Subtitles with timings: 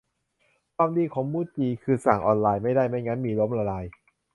[0.75, 3.85] ความดีของมูจิคือสั่งออนไลน์ไม่ได้ ไม่งั้นมีล้มละลาย